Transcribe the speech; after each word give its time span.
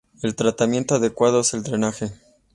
El 0.23 0.33
tratamiento 0.33 0.95
adecuado 0.95 1.41
es 1.41 1.53
el 1.53 1.61
drenaje. 1.61 2.11